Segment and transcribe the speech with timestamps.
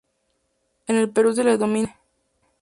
[0.87, 1.99] En el Perú se le denomina "chiste".